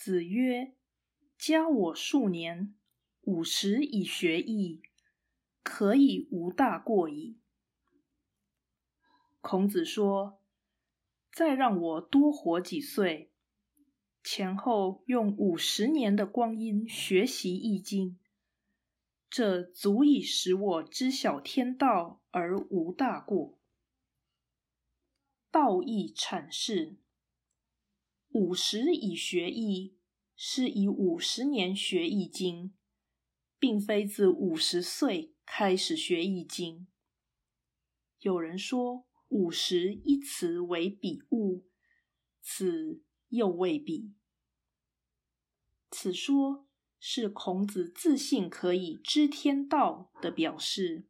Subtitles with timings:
[0.00, 0.76] 子曰
[1.36, 2.72] ：“加我数年，
[3.22, 4.80] 五十以学艺，
[5.64, 7.40] 可以无大过矣。”
[9.42, 10.40] 孔子说
[11.32, 13.32] ：“再让我多活几岁，
[14.22, 18.20] 前后用五十年的光阴学习易经，
[19.28, 23.58] 这足以使我知晓天道而无大过。”
[25.50, 26.98] 道义阐释。
[28.38, 29.96] 五十以学艺，
[30.36, 32.72] 是以五十年学易经，
[33.58, 36.86] 并非自五十岁开始学易经。
[38.20, 41.66] 有人说五十一词为比物，
[42.40, 44.14] 此又未必。
[45.90, 46.68] 此说
[47.00, 51.08] 是孔子自信可以知天道的表示，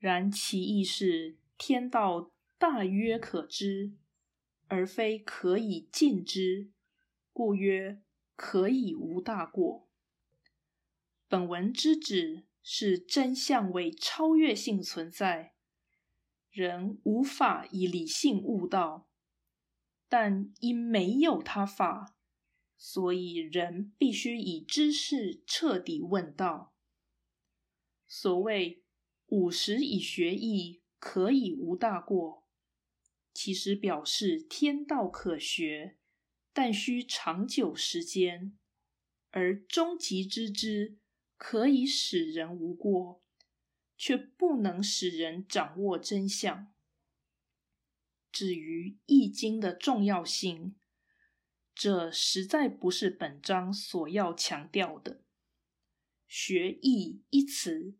[0.00, 3.92] 然其意是天道大约可知。
[4.68, 6.70] 而非可以尽之，
[7.32, 8.02] 故曰
[8.36, 9.88] 可以无大过。
[11.26, 15.54] 本文之旨是真相为超越性存在，
[16.50, 19.08] 人无法以理性悟道，
[20.08, 22.16] 但因没有他法，
[22.76, 26.74] 所以人必须以知识彻底问道。
[28.06, 28.84] 所谓
[29.26, 32.47] 五十以学艺，可以无大过。
[33.40, 35.96] 其实表示天道可学，
[36.52, 38.56] 但需长久时间；
[39.30, 40.98] 而终极之知
[41.36, 43.22] 可以使人无过，
[43.96, 46.74] 却不能使人掌握真相。
[48.32, 50.74] 至于《易经》的重要性，
[51.72, 55.22] 这实在不是本章所要强调的。
[56.26, 57.94] 学易一词，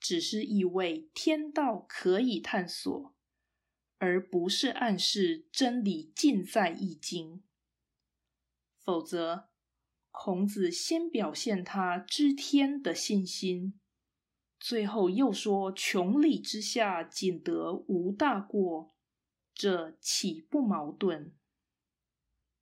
[0.00, 3.17] 只是意味天道可以探索。
[3.98, 7.42] 而不是暗示真理尽在易经，
[8.78, 9.48] 否则
[10.10, 13.78] 孔子先表现他知天的信心，
[14.58, 18.94] 最后又说穷理之下仅得无大过，
[19.54, 21.34] 这岂不矛盾？